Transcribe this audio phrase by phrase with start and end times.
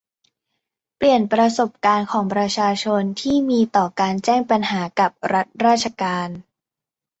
[0.97, 6.29] เปลี่ยนประสบการณ์ของประชาชนที่มีต่อการแจ้งปัญหากับรัฐราชการ